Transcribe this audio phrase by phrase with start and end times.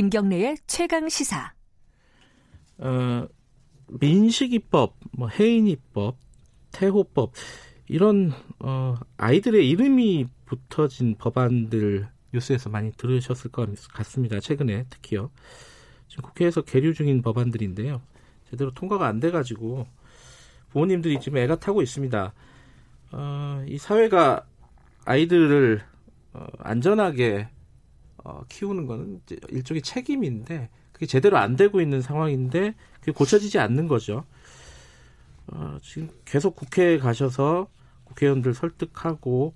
[0.00, 1.52] 김경래의 최강 시사.
[2.78, 3.28] 어,
[3.88, 6.16] 민식이법, 뭐 해인이법,
[6.72, 7.32] 태호법
[7.86, 14.40] 이런 어, 아이들의 이름이 붙어진 법안들 뉴스에서 많이 들으셨을 것 같습니다.
[14.40, 15.30] 최근에 특히요.
[16.08, 18.00] 지금 국회에서 계류 중인 법안들인데요.
[18.48, 19.86] 제대로 통과가 안 돼가지고
[20.70, 22.32] 부모님들이 지금 애가 타고 있습니다.
[23.12, 24.46] 어, 이 사회가
[25.04, 25.82] 아이들을
[26.32, 27.48] 어, 안전하게
[28.30, 34.24] 어, 키우는 거는 일종의 책임인데 그게 제대로 안 되고 있는 상황인데 그게 고쳐지지 않는 거죠.
[35.48, 37.68] 어, 지금 계속 국회에 가셔서
[38.04, 39.54] 국회의원들 설득하고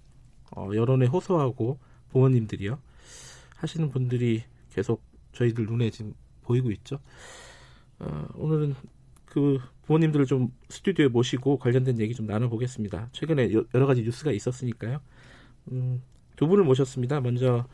[0.57, 1.79] 어, 여론에 호소하고
[2.11, 2.79] 부모님들이요
[3.57, 6.99] 하시는 분들이 계속 저희들 눈에 지금 보이고 있죠.
[8.01, 8.75] 어, 오늘은
[9.25, 13.09] 그 부모님들을 좀 스튜디오에 모시고 관련된 얘기 좀 나눠보겠습니다.
[13.13, 15.01] 최근에 여러 가지 뉴스가 있었으니까요.
[15.73, 16.03] 음,
[16.37, 17.21] 두 분을 모셨습니다.
[17.21, 17.67] 먼저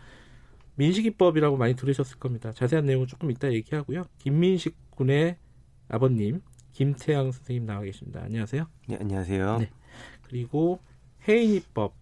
[0.76, 2.52] 민식이법이라고 많이 들으셨을 겁니다.
[2.52, 4.04] 자세한 내용은 조금 이따 얘기하고요.
[4.18, 5.36] 김민식 군의
[5.88, 6.40] 아버님
[6.72, 8.22] 김태양 선생님 나와 계십니다.
[8.22, 8.66] 안녕하세요.
[8.88, 9.58] 네, 안녕하세요.
[9.58, 9.70] 네.
[10.22, 10.80] 그리고
[11.28, 11.94] 해인이법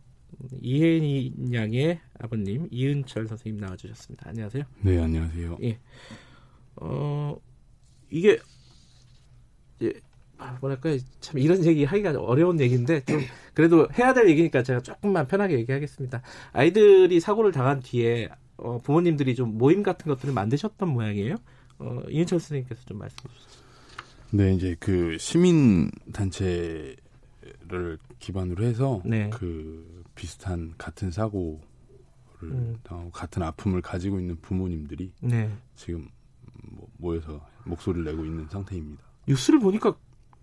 [0.61, 4.29] 이혜인 양의 아버님 이은철 선생님 나와주셨습니다.
[4.29, 4.65] 안녕하세요.
[4.83, 5.59] 네, 안녕하세요.
[5.63, 5.79] 예.
[6.77, 7.37] 어
[8.11, 8.39] 이게
[10.37, 13.21] 아, 뭐랄까 참 이런 얘기 하기가 어려운 얘기인데 좀
[13.55, 16.23] 그래도 해야 될 얘기니까 제가 조금만 편하게 얘기하겠습니다.
[16.53, 18.29] 아이들이 사고를 당한 뒤에
[18.59, 21.37] 어, 부모님들이 좀 모임 같은 것들을 만드셨던 모양이에요.
[21.79, 23.61] 어, 이은철 선생님께서 좀 말씀해 주시죠.
[24.31, 26.99] 네, 이제 그 시민 단체를
[28.19, 29.31] 기반으로 해서 네.
[29.33, 31.61] 그 비슷한 같은 사고를
[32.43, 32.77] 음.
[32.83, 35.51] 당하고 같은 아픔을 가지고 있는 부모님들이 네.
[35.77, 36.09] 지금
[36.71, 39.03] 뭐 모여서 목소리를 내고 있는 상태입니다.
[39.29, 39.97] 뉴스를 보니까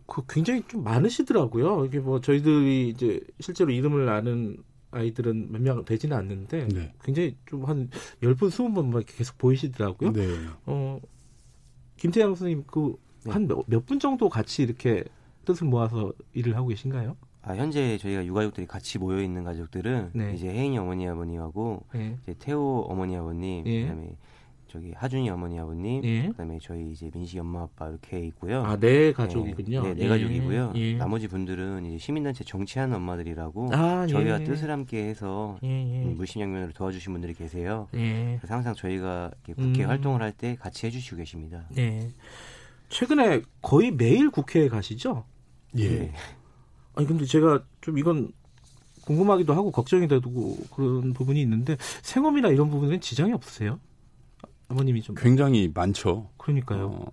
[0.08, 1.86] 그 굉장히 좀 많으시더라고요.
[1.86, 4.58] 이게 뭐 저희들이 이제 실제로 이름을 아는
[4.92, 6.94] 아이들은 몇 명 되지는 않는데 네.
[7.04, 7.90] 굉장히 좀 한
[8.24, 10.14] 열분 스무 번 이렇게 계속 보이시더라고요.
[10.14, 10.28] 네.
[10.66, 11.00] 어
[11.98, 12.96] 김태양 선생님 그
[13.28, 15.04] 한몇 몇분 정도 같이 이렇게
[15.46, 17.16] 뜻을 모아서 일을 하고 계신가요?
[17.42, 20.34] 아, 현재 저희가 육아족들이 같이 모여 있는 가족들은 네.
[20.34, 22.18] 이제 혜인이 어머니 아버님하고 네.
[22.24, 23.82] 이제 태호 어머니 아버님 네.
[23.82, 24.16] 그다음에
[24.76, 26.28] 저기 하준이 어머니 아버님, 예.
[26.28, 28.62] 그다음에 저희 이제 민식 엄마 아빠 이렇게 있고요.
[28.64, 29.84] 아, 네 가족이군요.
[29.84, 30.08] 네, 네, 네 예.
[30.10, 30.74] 가족이고요.
[30.76, 30.94] 예.
[30.98, 34.44] 나머지 분들은 이제 시민단체 정치하는 엄마들이라고 아, 저희와 예.
[34.44, 36.04] 뜻을 함께해서 예, 예.
[36.04, 37.88] 음, 물심양면으로 도와주신 분들이 계세요.
[37.92, 39.90] 그래서 항상 저희가 국회 음.
[39.90, 41.64] 활동을 할 때 같이 해주시고 계십니다.
[41.70, 42.12] 네.
[42.90, 45.24] 최근에 거의 매일 국회에 가시죠?
[45.80, 46.12] 예.
[46.96, 48.34] 아니 근데 제가 좀 이건
[49.06, 53.80] 궁금하기도 하고 걱정이 되고 그런 부분이 있는데 생업이나 이런 부분은 지장이 없으세요?
[54.68, 56.30] 아버님이 좀 굉장히 많죠.
[56.38, 56.88] 그러니까요.
[56.88, 57.10] 어,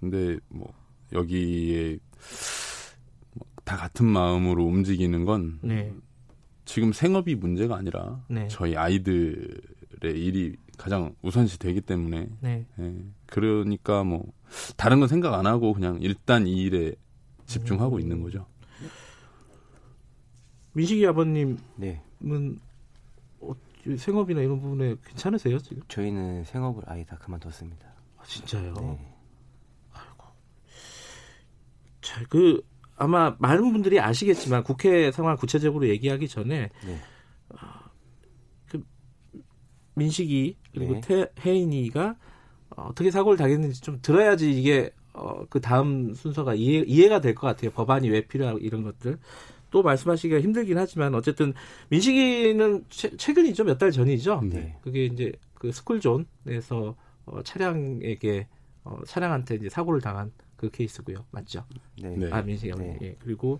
[0.00, 0.72] 근데 뭐
[1.12, 1.98] 여기에
[3.64, 5.92] 다 같은 마음으로 움직이는 건 네.
[6.64, 8.48] 지금 생업이 문제가 아니라 네.
[8.48, 9.60] 저희 아이들의
[10.02, 12.66] 일이 가장 우선시 되기 때문에 네.
[12.78, 14.32] 예, 그러니까 뭐
[14.76, 16.94] 다른 건 생각 안 하고 그냥 일단 이 일에
[17.46, 18.00] 집중하고 음.
[18.00, 18.46] 있는 거죠.
[20.72, 22.02] 민식이 아버님은 네.
[23.98, 25.82] 생업이나 이런 부분에 괜찮으세요 지금?
[25.88, 27.86] 저희는 생업을 아예 다 그만뒀습니다.
[28.18, 28.74] 아, 진짜요?
[28.74, 29.14] 네.
[29.92, 30.24] 아이고.
[32.00, 32.62] 자, 그
[32.96, 36.98] 아마 많은 분들이 아시겠지만 국회 상황 구체적으로 얘기하기 전에 네.
[37.50, 37.56] 어,
[38.68, 38.84] 그
[39.94, 41.00] 민식이 그리고 네.
[41.00, 42.16] 태, 혜인이가
[42.76, 47.70] 어떻게 사고를 당했는지 좀 들어야지 이게 어, 그 다음 순서가 이해, 이해가 될 것 같아요.
[47.72, 49.18] 법안이 왜 필요하고 이런 것들.
[49.72, 51.52] 또 말씀하시기가 힘들긴 하지만 어쨌든
[51.88, 54.42] 민식이는 최, 최근이죠 몇 달 전이죠.
[54.44, 54.76] 네.
[54.82, 56.94] 그게 이제 그 스쿨존에서
[57.26, 58.46] 어, 차량에게
[58.84, 61.64] 어, 차량한테 이제 사고를 당한 그 케이스고요, 맞죠?
[62.00, 62.16] 네.
[62.16, 62.30] 네.
[62.30, 62.98] 아 민식이 네.
[63.02, 63.16] 예.
[63.18, 63.58] 그리고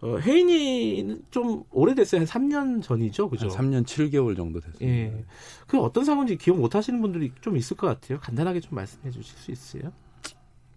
[0.00, 2.20] 어, 혜인이는 좀 오래됐어요.
[2.20, 3.48] 한 3년 전이죠, 그죠?
[3.48, 4.86] 한 3년 7개월 정도 됐습니다.
[4.86, 5.24] 예.
[5.66, 8.20] 그 어떤 상황인지 기억 못 하시는 분들이 좀 있을 것 같아요.
[8.20, 9.92] 간단하게 좀 말씀해 주실 수 있어요?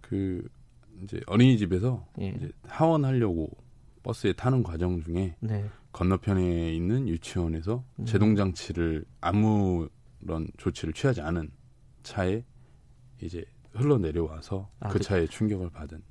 [0.01, 0.47] 그,
[1.03, 2.29] 이제 어린이집에서 예.
[2.29, 3.49] 이제 하원하려고
[4.07, 5.69] 버스에 타는 과정 중에 네.
[5.91, 8.05] 건너편에 있는 유치원에서 음.
[8.05, 11.51] 제동 장치를 아무런 조치를 취하지 않은
[12.03, 12.45] 차에
[13.21, 13.43] 이제
[13.73, 16.01] 흘러 내려와서 아, 그 차에 충격을 받은.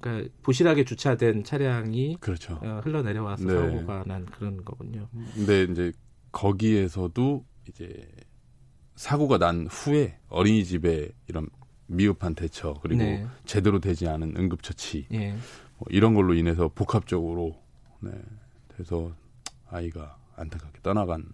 [0.00, 2.60] 그러니까 부실하게 주차된 차량이 그렇죠.
[2.62, 3.54] 어, 흘러 내려와서 네.
[3.54, 5.08] 사고가 난 그런 거군요.
[5.32, 5.92] 근데 이제
[6.32, 8.06] 거기에서도 이제
[8.96, 11.48] 사고가 난 후에 어린이집에 이런
[11.86, 13.26] 미흡한 대처 그리고 네.
[13.46, 15.36] 제대로 되지 않은 응급처치 예.
[15.78, 17.56] 뭐 이런 걸로 인해서 복합적으로
[18.00, 18.10] 네.
[18.68, 19.12] 그래서
[19.68, 21.24] 아이가 안타깝게 떠나간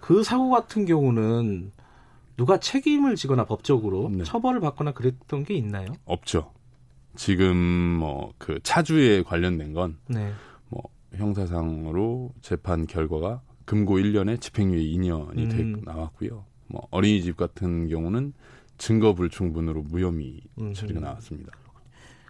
[0.00, 1.72] 그 사고 같은 경우는
[2.36, 4.24] 누가 책임을 지거나 법적으로 네.
[4.24, 5.92] 처벌을 받거나 그랬던 게 있나요?
[6.04, 6.52] 없죠.
[7.16, 10.32] 지금 뭐 그 차주에 관련된 건뭐 네.
[11.14, 15.48] 형사상으로 재판 결과가 금고 1년에 집행유예 2년이 음.
[15.48, 16.44] 되 나왔고요.
[16.68, 18.32] 뭐 어린이집 같은 경우는
[18.78, 20.74] 증거 불충분으로 무혐의 음.
[20.74, 21.52] 처리가 나왔습니다.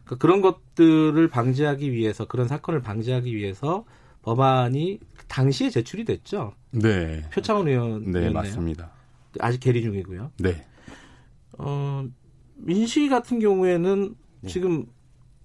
[0.06, 3.84] 그러니까 그런 것들을 방지하기 위해서 그런 사건을 방지하기 위해서
[4.22, 6.52] 법안이 당시에 제출이 됐죠.
[6.70, 7.22] 네.
[7.32, 8.10] 표창원 의원.
[8.12, 8.92] 네, 맞습니다.
[9.40, 10.30] 아직 계리 중이고요.
[10.38, 10.64] 네.
[11.58, 12.04] 어,
[12.56, 14.48] 민식 같은 경우에는 네.
[14.48, 14.86] 지금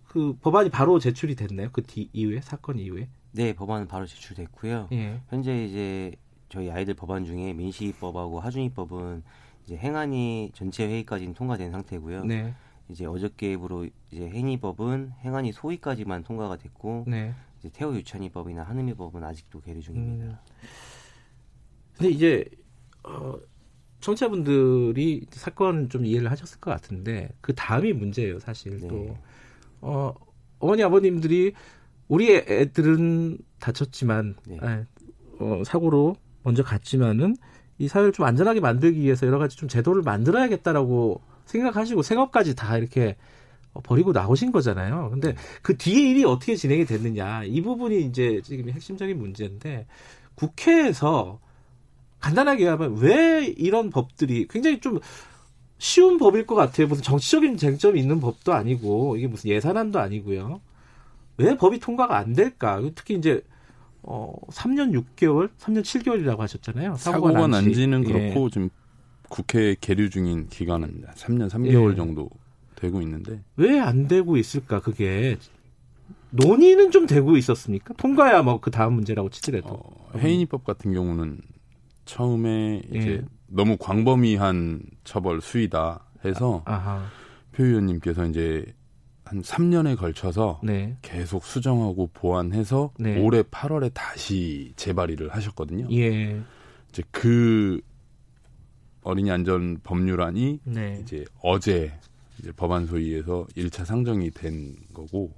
[0.07, 1.69] 그 법안이 바로 제출이 됐나요?
[1.71, 3.09] 그 뒤 이후에 사건 이후에?
[3.33, 4.89] 네, 법안은 바로 제출됐고요.
[4.91, 5.21] 예.
[5.29, 6.11] 현재 이제
[6.49, 9.23] 저희 아이들 법안 중에 민식이법하고 하준이법은
[9.65, 12.25] 이제 행안위 전체 회의까지는 통과된 상태고요.
[12.25, 12.53] 네.
[12.91, 17.33] 이제 어저께부로 이제 행위법은 행안위 소위까지만 통과가 됐고 네.
[17.59, 20.25] 이제 태호 유치원이법이나 한의미법은 아직도 계류 중입니다.
[20.25, 20.37] 음.
[21.97, 22.45] 근데 이제
[23.03, 23.35] 어,
[24.01, 28.87] 청취자분들이 사건 좀 이해를 하셨을 것 같은데 그 다음이 문제예요, 사실 네.
[28.87, 29.17] 또
[29.81, 30.13] 어,
[30.59, 31.53] 어머니 아버님들이
[32.07, 34.57] 우리 애들은 다쳤지만 네.
[34.61, 34.83] 아,
[35.39, 37.35] 어, 사고로 먼저 갔지만은
[37.77, 41.21] 이 사회를 좀 안전하게 만들기 위해서 여러 가지 좀 제도를 만들어야겠다라고
[41.51, 43.15] 생각하시고 생업까지 다 이렇게
[43.83, 45.09] 버리고 나오신 거잖아요.
[45.11, 49.85] 근데 그 뒤에 일이 어떻게 진행이 됐느냐 이 부분이 이제 지금 핵심적인 문제인데
[50.35, 51.39] 국회에서
[52.19, 54.99] 간단하게 하면 왜 이런 법들이 굉장히 좀
[55.77, 56.87] 쉬운 법일 것 같아요.
[56.87, 60.61] 무슨 정치적인 쟁점이 있는 법도 아니고 이게 무슨 예산안도 아니고요.
[61.37, 62.79] 왜 법이 통과가 안 될까?
[62.93, 63.41] 특히 이제
[64.03, 66.95] 어 3년 6개월, 3년 7개월이라고 하셨잖아요.
[66.97, 68.49] 사고가, 사고가 난지 는 그렇고 예.
[68.51, 68.69] 지금
[69.31, 71.95] 국회 계류 중인 기간은 3년 3개월 예.
[71.95, 72.29] 정도
[72.75, 74.81] 되고 있는데 왜 안 되고 있을까?
[74.81, 75.37] 그게
[76.31, 77.93] 논의는 좀 되고 있었습니까?
[77.95, 81.39] 통과야 뭐 그 다음 문제라고 치더라도 어, 해인이법 같은 경우는
[82.05, 83.25] 처음에 이제 예.
[83.47, 87.09] 너무 광범위한 처벌 수위다 해서 아,
[87.53, 88.65] 표 의원님께서 이제
[89.23, 90.97] 한 3년에 걸쳐서 네.
[91.01, 93.17] 계속 수정하고 보완해서 네.
[93.21, 95.87] 올해 8월에 다시 재발의를 하셨거든요.
[95.91, 96.41] 예.
[96.89, 97.79] 이제 그
[99.03, 100.99] 어린이 안전 법률안이 네.
[101.01, 101.91] 이제 어제
[102.39, 105.31] 이제 법안 소위에서 1차 상정이 된 거고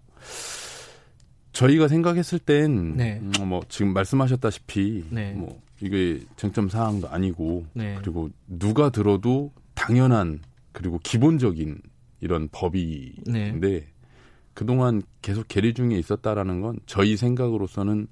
[1.54, 3.20] 저희가 생각했을 땐뭐 네.
[3.22, 5.34] 음, 뭐 지금 말씀하셨다시피 네.
[5.34, 7.96] 뭐 이게 쟁점 사항도 아니고 네.
[8.00, 10.40] 그리고 누가 들어도 당연한
[10.72, 11.82] 그리고 기본적인
[12.22, 13.88] 이런 법이인데 네.
[14.54, 18.08] 그동안 계속 계리 중에 있었다라는 건 저희 생각으로서는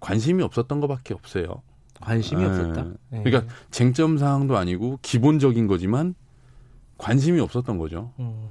[0.00, 1.62] 관심이 없었던 것밖에 없어요.
[2.02, 2.48] 관심이 네.
[2.48, 2.84] 없었다.
[3.10, 3.22] 네.
[3.22, 6.14] 그러니까 쟁점 사항도 아니고 기본적인 거지만
[6.98, 8.12] 관심이 없었던 거죠.
[8.18, 8.48] 음.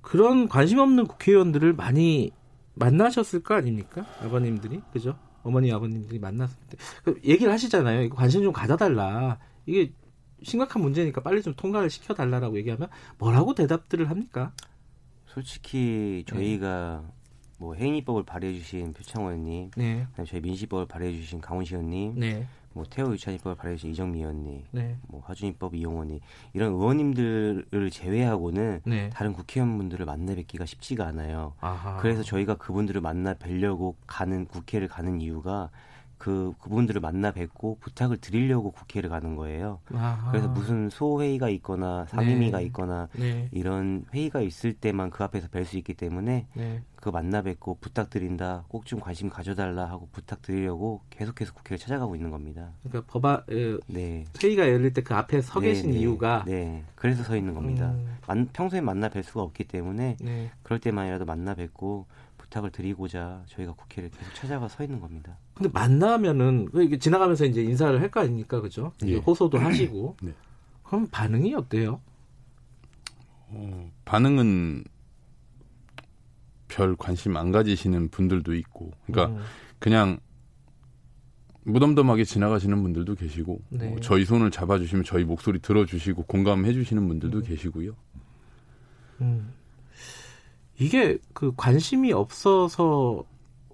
[0.00, 2.30] 그런 관심 없는 국회의원들을 많이
[2.74, 4.06] 만나셨을 거 아닙니까?
[4.20, 5.16] 아버님들이 그죠?
[5.42, 8.02] 어머니 아버님들이 만났을 때그 얘기를 하시잖아요.
[8.02, 9.38] 이거 관심 좀 가져달라.
[9.66, 9.92] 이게
[10.42, 14.52] 심각한 문제니까 빨리 좀 통과를 시켜달라라고 얘기하면 뭐라고 대답들을 합니까?
[15.26, 17.21] 솔직히 저희가 네.
[17.62, 20.04] 뭐 행위법을 발의해 주신 표창원님, 네.
[20.10, 22.44] 그다음에 저희 민식법을 발의해 주신 강훈시 의원님, 네.
[22.72, 24.96] 뭐 태호 유치원입법을 발의해주신 이정미 의원님, 네.
[25.06, 26.18] 뭐 하준입법 이용원 님
[26.54, 29.10] 이런 의원님들을 제외하고는 네.
[29.10, 31.52] 다른 국회의원분들을 만나 뵙기가 쉽지가 않아요.
[31.60, 31.98] 아하.
[31.98, 35.70] 그래서 저희가 그분들을 만나 뵈려고 가는 국회를 가는 이유가
[36.22, 39.80] 그 그분들을 만나 뵙고 부탁을 드리려고 국회를 가는 거예요.
[39.92, 40.30] 아하.
[40.30, 42.64] 그래서 무슨 소회의가 있거나 상임위가 네.
[42.66, 43.48] 있거나 네.
[43.50, 46.82] 이런 회의가 있을 때만 그 앞에서 뵐 수 있기 때문에 네.
[46.94, 48.66] 그 만나 뵙고 부탁드린다.
[48.68, 52.70] 꼭 좀 관심 가져달라 하고 부탁드리려고 계속해서 국회를 찾아가고 있는 겁니다.
[52.84, 53.42] 그러니까 법안
[53.88, 54.24] 네.
[54.40, 55.98] 회의가 열릴 때 그 앞에 서 네, 계신 네.
[55.98, 56.84] 이유가 네.
[56.94, 57.90] 그래서 서 있는 겁니다.
[57.90, 58.16] 음.
[58.28, 60.52] 만, 평소에 만나 뵐 수가 없기 때문에 네.
[60.62, 62.06] 그럴 때만이라도 만나 뵙고
[62.38, 65.36] 부탁을 드리고자 저희가 국회를 계속 찾아가 서 있는 겁니다.
[65.54, 68.92] 근데 만나면은 이게 지나가면서 이제 인사를 할 거 아닙니까, 그죠?
[69.04, 69.16] 예.
[69.16, 70.16] 호소도 하시고.
[70.22, 70.32] 네.
[70.82, 72.00] 그럼 반응이 어때요?
[73.48, 74.84] 어, 반응은
[76.68, 79.42] 별 관심 안 가지시는 분들도 있고, 그러니까 음.
[79.78, 80.18] 그냥
[81.64, 83.90] 무덤덤하게 지나가시는 분들도 계시고, 네.
[83.90, 87.42] 뭐 저희 손을 잡아주시면 저희 목소리 들어주시고 공감해주시는 분들도 음.
[87.42, 87.92] 계시고요.
[89.20, 89.52] 음.
[90.78, 93.24] 이게 그 관심이 없어서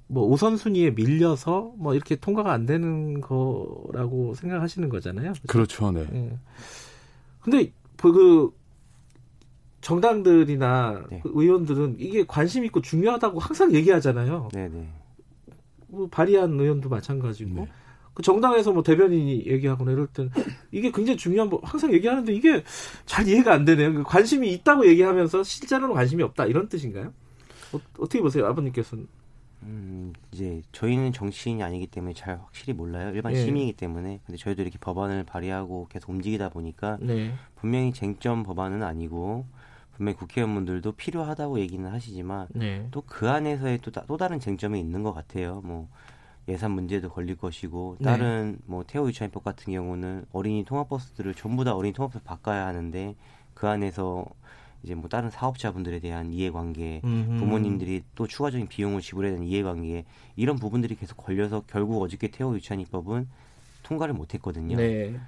[0.09, 5.35] 뭐 우선순위에 밀려서 뭐 이렇게 통과가 안 되는 거라고 생각하시는 거잖아요.
[5.47, 6.07] 그렇죠, 네.
[6.11, 6.39] 네.
[7.41, 8.51] 근데 그
[9.83, 11.21] 정당들이나 네.
[11.23, 14.49] 그 의원들은 이게 관심 있고 중요하다고 항상 얘기하잖아요.
[14.53, 14.89] 네, 네.
[15.89, 17.55] 뭐 발의한 의원도 마찬가지고.
[17.55, 17.69] 네.
[18.15, 20.33] 그 정당에서 뭐 대변인이 얘기하거나 이럴 때는
[20.73, 22.65] 이게 굉장히 중요한 뭐 항상 얘기하는데 이게
[23.07, 23.95] 잘 이해가 안 되네요.
[23.95, 27.13] 그 관심이 있다고 얘기하면서 실제로는 관심이 없다 이런 뜻인가요?
[27.73, 29.07] 어, 떻게 보세요, 아버님께서는?
[29.63, 33.11] 음, 이제 저희는 정치인이 아니기 때문에 잘 확실히 몰라요.
[33.15, 33.45] 일반 네.
[33.45, 34.21] 시민이기 때문에.
[34.25, 37.33] 근데 저희도 이렇게 법안을 발의하고 계속 움직이다 보니까 네.
[37.57, 39.47] 분명히 쟁점 법안은 아니고
[39.97, 42.87] 분명히 국회의원분들도 필요하다고 얘기는 하시지만 네.
[42.93, 45.61] 또그 안에서의 또, 또 다른 쟁점이 있는 것 같아요.
[45.65, 45.89] 뭐
[46.47, 48.05] 예산 문제도 걸릴 것이고 네.
[48.05, 48.59] 다른 네.
[48.67, 53.17] 뭐 태호 유치원법 같은 경우는 어린이 통합버스들을 전부 다 어린이 통합버스 바꿔야 하는데
[53.55, 54.25] 그 안에서
[54.83, 57.39] 이제 뭐 다른 사업자분들에 대한 이해관계, 음흠.
[57.39, 60.05] 부모님들이 또 추가적인 비용을 지불해야 되는 이해관계
[60.37, 63.29] 이런 부분들이 계속 걸려서 결국 어저께 태호 유치원 입법은
[63.83, 64.77] 통과를 못했거든요.
[64.77, 65.19] 네.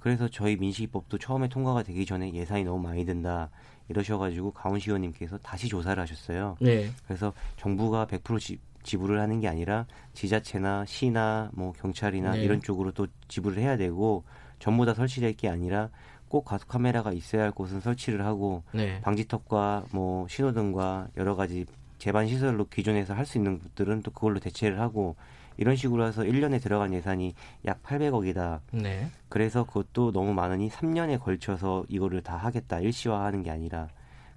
[0.00, 3.50] 그래서 저희 민식이법도 처음에 통과가 되기 전에 예산이 너무 많이 든다
[3.88, 6.56] 이러셔가지고 강원시 의원님께서 다시 조사를 하셨어요.
[6.60, 6.90] 네.
[7.06, 12.42] 그래서 정부가 100% 지, 지불을 하는 게 아니라 지자체나 시나 뭐 경찰이나 네.
[12.42, 14.24] 이런 쪽으로 또 지불을 해야 되고
[14.58, 15.90] 전부 다 설치될 게 아니라
[16.30, 19.00] 꼭 가속 카메라가 있어야 할 곳은 설치를 하고 네.
[19.02, 21.66] 방지턱과 뭐 신호등과 여러 가지
[21.98, 25.16] 제반 시설로 기존에서 할 수 있는 것들은 또 그걸로 대체를 하고
[25.58, 27.34] 이런 식으로 해서 1년에 들어간 예산이
[27.66, 28.60] 약 800억이다.
[28.70, 29.08] 네.
[29.28, 32.78] 그래서 그것도 너무 많으니 3년에 걸쳐서 이거를 다 하겠다.
[32.78, 33.88] 일시화하는 게 아니라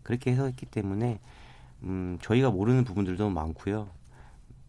[0.02, 1.20] 그렇게 해서 했기 때문에
[1.84, 3.88] 음, 저희가 모르는 부분들도 많고요.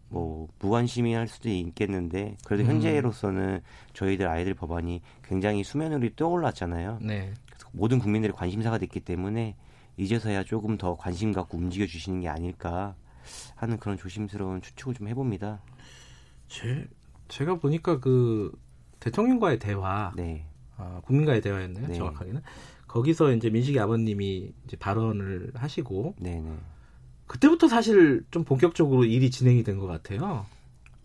[0.09, 2.69] 뭐 무관심이 할 수도 있겠는데 그래도 음.
[2.69, 3.61] 현재로서는
[3.93, 6.99] 저희들 아이들 법안이 굉장히 수면 위로 떠올랐잖아요.
[7.01, 7.33] 네.
[7.47, 9.55] 그래서 모든 국민들의 관심사가 됐기 때문에
[9.97, 12.95] 이제서야 조금 더 관심 갖고 움직여 주시는 게 아닐까
[13.55, 15.61] 하는 그런 조심스러운 추측을 좀 해봅니다.
[16.47, 16.87] 제
[17.27, 18.51] 제가 보니까 그
[18.99, 20.45] 대통령과의 대화, 네.
[20.77, 21.87] 어, 국민과의 대화였나요?
[21.87, 21.95] 네.
[21.95, 22.41] 정확하게는
[22.87, 26.53] 거기서 이제 민식이 아버님이 이제 발언을 하시고, 네 네.
[27.25, 27.27] 네.
[27.27, 30.45] 그때부터 사실 좀 본격적으로 일이 진행이 된 것 같아요.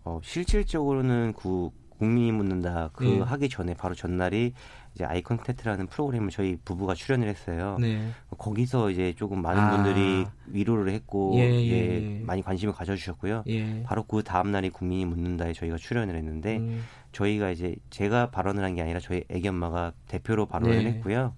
[0.03, 3.19] 어, 실질적으로는 그 국민이 묻는다 그 네.
[3.19, 4.53] 하기 전에 바로 전날이
[4.95, 7.77] 이제 아이 컨택트라는 프로그램을 저희 부부가 출연을 했어요.
[7.79, 8.09] 네.
[8.37, 9.71] 거기서 이제 조금 많은 아.
[9.71, 11.69] 분들이 위로를 했고 예, 예,
[12.17, 13.43] 예, 많이 관심을 가져주셨고요.
[13.47, 13.83] 예.
[13.83, 16.83] 바로 그 다음 날이 국민이 묻는다에 저희가 출연을 했는데 음.
[17.11, 20.89] 저희가 이제 제가 발언을 한 게 아니라 저희 애기 엄마가 대표로 발언을 네.
[20.91, 21.35] 했고요.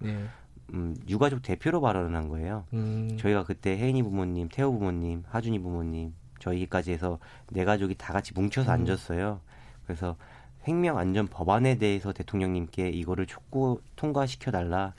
[0.74, 0.78] 네.
[0.78, 2.64] 음, 유가족 대표로 발언을 한 거예요.
[2.72, 3.16] 음.
[3.18, 7.18] 저희가 그때 혜인이 부모님, 태호 부모님, 하준이 부모님, 저희까지 해서
[7.50, 8.80] 네 가족이 다 같이 뭉쳐서 음.
[8.80, 9.40] 앉았어요.
[9.86, 10.16] 그래서
[10.64, 14.94] 생명 안전 법안에 대해서 대통령님께 이거를 촉구 통과시켜 달라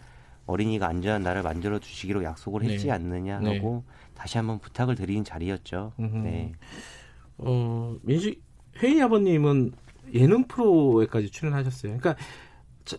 [0.45, 2.73] 어린이가 안전한 나라를 만들어 주시기로 약속을 네.
[2.73, 2.91] 했지 네.
[2.91, 3.93] 않느냐 하고 네.
[4.13, 5.93] 다시 한번 부탁을 드리는 자리였죠.
[5.99, 6.17] 음흠.
[6.17, 6.51] 네.
[7.39, 8.43] 어, 민식
[8.77, 9.73] 회의 아버님은
[10.13, 11.97] 예능 프로에까지 출연하셨어요.
[11.97, 12.15] 그러니까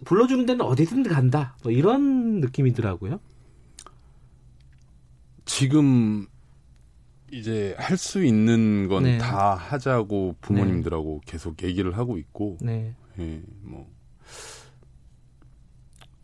[0.05, 1.57] 불러주는 데는 어디든 간다.
[1.63, 3.21] 뭐 이런 느낌이더라고요.
[5.45, 6.27] 지금
[7.33, 9.19] 이제 할 수 있는 건다 네.
[9.19, 11.33] 하자고 부모님들하고 네.
[11.33, 12.95] 계속 얘기를 하고 있고, 네.
[13.19, 13.89] 예, 뭐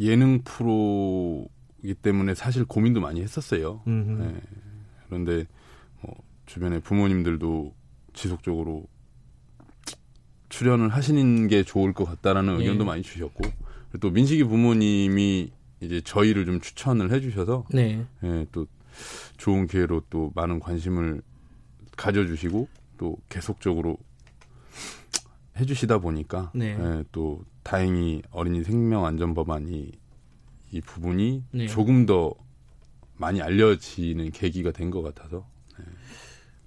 [0.00, 3.82] 예능 프로이기 때문에 사실 고민도 많이 했었어요.
[3.86, 4.40] 예,
[5.06, 5.46] 그런데
[6.00, 6.14] 뭐
[6.46, 7.74] 주변에 부모님들도
[8.14, 8.86] 지속적으로
[10.52, 12.60] 출연을 하시는 게 좋을 것 같다라는 네.
[12.60, 13.42] 의견도 많이 주셨고
[14.00, 18.04] 또 민식이 부모님이 이제 저희를 좀 추천을 해주셔서 네.
[18.22, 18.66] 예, 또
[19.38, 21.22] 좋은 기회로 또 많은 관심을
[21.96, 22.68] 가져주시고
[22.98, 23.96] 또 계속적으로
[25.58, 26.76] 해주시다 보니까 네.
[26.78, 29.90] 예, 또 다행히 어린이 생명 안전 법안이
[30.70, 31.66] 이 부분이 네.
[31.66, 32.34] 조금 더
[33.16, 35.46] 많이 알려지는 계기가 된 것 같아서
[35.80, 35.84] 예.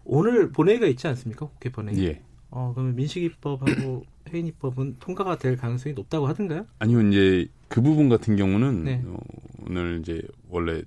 [0.05, 2.03] 오늘 본회의가 있지 않습니까 국회 본회의?
[2.03, 2.23] 예.
[2.49, 6.65] 어, 그러면 민식이법하고 해인이법은 통과가 될 가능성이 높다고 하던가요?
[6.79, 9.01] 아니요, 이제 그 부분 같은 경우는 네.
[9.05, 9.17] 어,
[9.67, 10.81] 오늘 이제 원래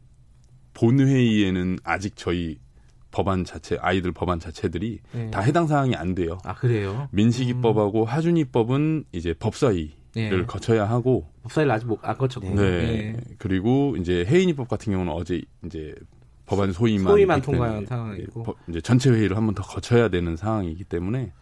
[0.74, 2.58] 본회의에는 아직 저희
[3.10, 5.30] 법안 자체 아이들 법안 자체들이 네.
[5.30, 6.38] 다 해당 사항이 안 돼요.
[6.44, 7.08] 아 그래요?
[7.12, 8.06] 민식이법하고 음.
[8.06, 10.44] 하준이법은 이제 법사위를 네.
[10.46, 12.48] 거쳐야 하고 법사위를 아직 못, 안 거쳤고.
[12.54, 12.54] 네.
[13.12, 13.16] 네.
[13.38, 15.94] 그리고 이제 해인이법 같은 경우는 어제 이제
[16.46, 21.32] 법안 소위만 소위만 통과한 상황이고 이제 전체 회의를 한 번 더 거쳐야 되는 상황이기 때문에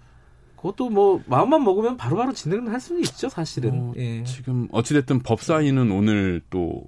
[0.56, 3.72] 그것도 뭐 마음만 먹으면 바로바로 진행을 할 수는 있죠, 사실은.
[3.74, 4.24] 어, 예.
[4.24, 6.84] 지금 어찌됐든 법사위는 오늘 또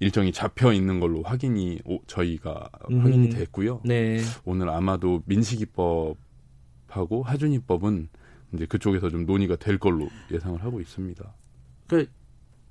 [0.00, 3.00] 일정이 잡혀 있는 걸로 확인이 오, 저희가 음.
[3.00, 3.80] 확인이 됐고요.
[3.84, 4.20] 네.
[4.44, 6.16] 오늘 아마도 민식이법하고
[7.24, 8.08] 하준이법은
[8.52, 11.34] 이제 그쪽에서 좀 논의가 될 걸로 예상을 하고 있습니다.
[11.86, 12.06] 그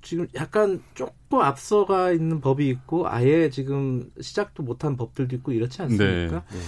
[0.02, 6.44] 지금 약간 조금 앞서가 있는 법이 있고 아예 지금 시작도 못한 법들도 있고 이렇지 않습니까?
[6.50, 6.58] 네.
[6.58, 6.60] 네.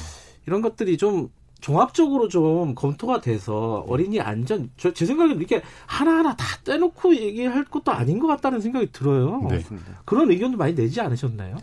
[0.47, 1.29] 이런 것들이 좀
[1.61, 7.93] 종합적으로 좀 검토가 돼서 어린이 안전, 저, 제 생각에는 이렇게 하나하나 다 떼놓고 얘기할 것도
[7.93, 9.41] 아닌 것 같다는 생각이 들어요.
[9.49, 9.63] 네.
[10.05, 11.57] 그런 의견도 많이 내지 않으셨나요?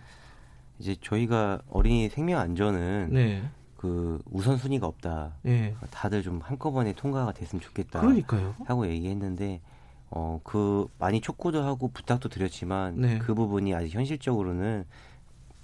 [0.80, 3.44] 이제 저희가 어린이 생명 안전은 네.
[3.78, 5.34] 그 우선순위가 없다.
[5.44, 5.76] 네.
[5.92, 8.02] 다들 좀 한꺼번에 통과가 됐으면 좋겠다.
[8.02, 8.56] 그러니까요.
[8.66, 9.62] 하고 얘기했는데
[10.10, 13.18] 어 그 많이 촉구도 하고 부탁도 드렸지만 네.
[13.20, 14.86] 그 부분이 아직 현실적으로는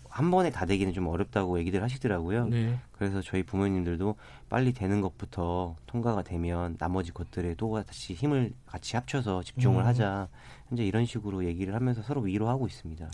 [0.10, 2.48] 한 번에 다 되기는 좀 어렵다고 얘기들 하시더라고요.
[2.48, 2.80] 네.
[2.92, 4.16] 그래서 저희 부모님들도
[4.50, 9.86] 빨리 되는 것부터 통과가 되면 나머지 것들에 또 다시 힘을 같이 합쳐서 집중을 음.
[9.86, 10.28] 하자.
[10.68, 13.10] 현재 이런 식으로 얘기를 하면서 서로 위로하고 있습니다.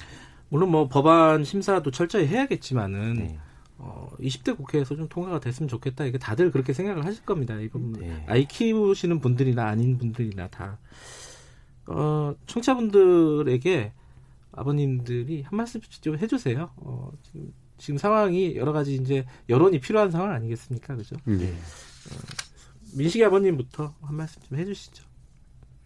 [0.49, 3.39] 물론 뭐 법안 심사도 철저히 해야겠지만은 네.
[3.77, 6.05] 어, 20대 국회에서 좀 통과가 됐으면 좋겠다.
[6.05, 7.55] 이게 다들 그렇게 생각을 하실 겁니다.
[7.59, 8.23] 이건 네.
[8.27, 10.77] 아이 키우시는 분들이나 아닌 분들이나 다.
[11.87, 13.91] 어, 청취자분들에게
[14.55, 16.71] 아버님들이 한 말씀 좀 해주세요.
[16.77, 20.95] 어, 지금, 지금 상황이 여러 가지 이제 여론이 필요한 상황 아니겠습니까?
[20.95, 21.15] 그죠?
[21.25, 21.47] 네.
[21.51, 22.15] 어,
[22.97, 25.03] 민식이 아버님부터 한 말씀 좀 해주시죠.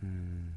[0.04, 0.56] 음,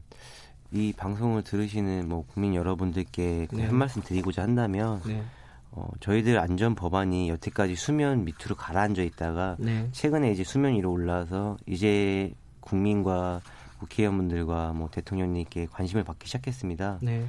[0.70, 3.64] 이 방송을 들으시는 뭐 국민 여러분들께 네.
[3.64, 5.22] 한 말씀 드리고자 한다면 네.
[5.70, 9.88] 어, 저희들 안전 법안이 여태까지 수면 밑으로 가라앉아 있다가 네.
[9.92, 13.40] 최근에 이제 수면 위로 올라와서 이제 국민과
[13.78, 16.98] 국회의원분들과 뭐 대통령님께 관심을 받기 시작했습니다.
[17.02, 17.26] 네.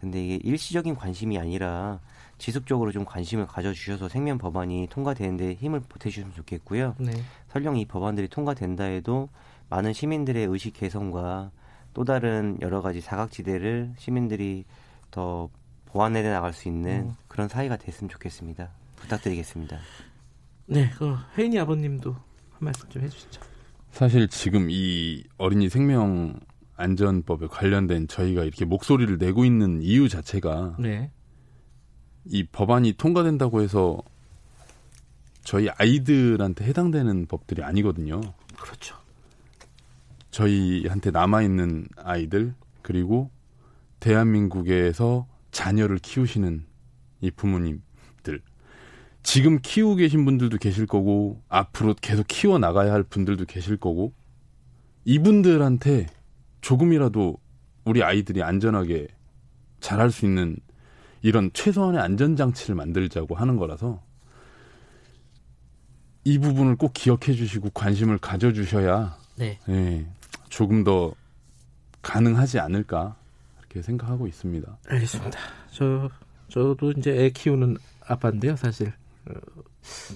[0.00, 2.00] 근데 이게 일시적인 관심이 아니라
[2.38, 6.96] 지속적으로 좀 관심을 가져주셔서 생명 법안이 통과되는데 힘을 보태주시면 좋겠고요.
[6.98, 7.12] 네.
[7.48, 9.28] 설령 이 법안들이 통과된다 해도
[9.68, 11.50] 많은 시민들의 의식 개선과
[11.92, 14.64] 또 다른 여러 가지 사각지대를 시민들이
[15.10, 15.50] 더
[15.86, 17.14] 보완해 나갈 수 있는 음.
[17.28, 18.70] 그런 사회가 됐으면 좋겠습니다.
[18.96, 19.78] 부탁드리겠습니다.
[20.66, 22.20] 네, 그 혜인이 아버님도 한
[22.58, 23.40] 말씀 좀 해주시죠.
[23.90, 26.38] 사실 지금 이 어린이 생명
[26.80, 31.10] 안전법에 관련된 저희가 이렇게 목소리를 내고 있는 이유 자체가 네.
[32.26, 34.02] 이 법안이 통과된다고 해서
[35.42, 38.20] 저희 아이들한테 해당되는 법들이 아니거든요.
[38.56, 38.96] 그렇죠.
[40.30, 43.30] 저희한테 남아있는 아이들, 그리고
[43.98, 46.64] 대한민국에서 자녀를 키우시는
[47.20, 48.40] 이 부모님들.
[49.22, 54.12] 지금 키우고 계신 분들도 계실 거고, 앞으로 계속 키워 나가야 할 분들도 계실 거고,
[55.04, 56.06] 이분들한테
[56.60, 57.38] 조금이라도
[57.84, 59.08] 우리 아이들이 안전하게
[59.80, 60.56] 자랄 수 있는
[61.22, 64.02] 이런 최소한의 안전장치를 만들자고 하는 거라서
[66.24, 69.58] 이 부분을 꼭 기억해 주시고 관심을 가져 주셔야 네.
[69.68, 70.06] 예,
[70.50, 71.14] 조금 더
[72.02, 73.16] 가능하지 않을까
[73.58, 74.78] 그렇게 생각하고 있습니다.
[74.88, 75.38] 알겠습니다.
[75.72, 76.10] 저
[76.48, 77.76] 저도 이제 애 키우는
[78.06, 78.92] 아빠인데요, 사실
[79.26, 79.32] 어,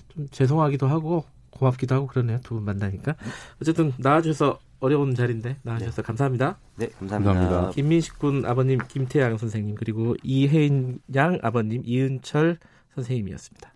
[0.09, 2.41] 좀 죄송하기도 하고 고맙기도 하고 그러네요.
[2.43, 3.15] 두 분 만나니까
[3.63, 6.07] 어쨌든 나와주셔서 어려운 자리인데 나와주셔서 네.
[6.07, 6.59] 감사합니다.
[6.77, 7.33] 네, 감사합니다.
[7.33, 7.71] 감사합니다.
[7.73, 12.59] 김민식 군 아버님 김태양 선생님 그리고 이혜인 양 아버님 이은철
[12.95, 13.74] 선생님이었습니다.